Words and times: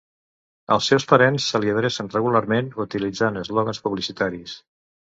Els 0.75 0.87
seus 0.91 1.05
parents 1.11 1.51
se 1.53 1.61
li 1.65 1.75
adrecen 1.75 2.11
regularment 2.17 2.73
utilitzant 2.87 3.41
eslògans 3.45 3.85
publicitaris. 3.87 4.63